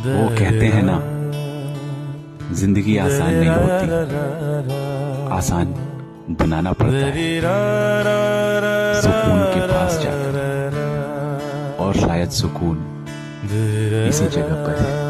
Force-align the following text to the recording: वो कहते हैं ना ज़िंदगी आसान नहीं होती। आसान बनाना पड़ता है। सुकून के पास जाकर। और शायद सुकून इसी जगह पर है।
वो 0.00 0.28
कहते 0.28 0.66
हैं 0.66 0.82
ना 0.82 0.96
ज़िंदगी 2.54 2.96
आसान 2.96 3.34
नहीं 3.34 3.50
होती। 3.50 3.88
आसान 5.34 5.66
बनाना 6.40 6.72
पड़ता 6.72 6.96
है। 6.96 7.12
सुकून 9.02 9.42
के 9.54 9.60
पास 9.68 9.98
जाकर। 10.02 11.76
और 11.80 11.92
शायद 11.96 12.30
सुकून 12.30 12.76
इसी 14.08 14.26
जगह 14.26 14.54
पर 14.64 14.74
है। 14.80 15.09